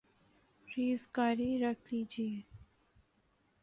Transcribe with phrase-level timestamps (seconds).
[0.67, 2.29] ریزگاری رکھ لیجئے